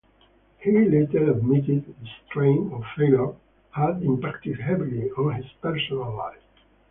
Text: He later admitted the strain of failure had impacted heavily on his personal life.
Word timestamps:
He 0.57 0.71
later 0.71 1.29
admitted 1.29 1.85
the 1.85 1.93
strain 2.25 2.71
of 2.73 2.83
failure 2.97 3.35
had 3.69 4.01
impacted 4.01 4.59
heavily 4.59 5.11
on 5.11 5.35
his 5.35 5.45
personal 5.61 6.11
life. 6.15 6.41